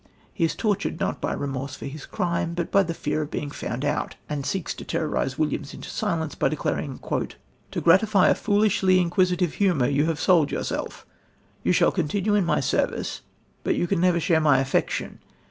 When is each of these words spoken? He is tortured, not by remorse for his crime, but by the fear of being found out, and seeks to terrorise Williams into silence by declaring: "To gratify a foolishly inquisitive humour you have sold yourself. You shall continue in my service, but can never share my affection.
He 0.33 0.45
is 0.45 0.55
tortured, 0.55 0.99
not 0.99 1.21
by 1.21 1.31
remorse 1.33 1.75
for 1.75 1.85
his 1.85 2.07
crime, 2.07 2.55
but 2.55 2.71
by 2.71 2.81
the 2.81 2.95
fear 2.95 3.21
of 3.21 3.29
being 3.29 3.51
found 3.51 3.85
out, 3.85 4.15
and 4.27 4.43
seeks 4.47 4.73
to 4.73 4.83
terrorise 4.83 5.37
Williams 5.37 5.75
into 5.75 5.91
silence 5.91 6.33
by 6.33 6.49
declaring: 6.49 6.97
"To 6.97 7.81
gratify 7.81 8.29
a 8.29 8.33
foolishly 8.33 8.99
inquisitive 8.99 9.53
humour 9.53 9.87
you 9.89 10.05
have 10.07 10.19
sold 10.19 10.51
yourself. 10.51 11.05
You 11.61 11.71
shall 11.71 11.91
continue 11.91 12.33
in 12.33 12.45
my 12.47 12.61
service, 12.61 13.21
but 13.63 13.75
can 13.87 14.01
never 14.01 14.19
share 14.19 14.41
my 14.41 14.57
affection. 14.57 15.19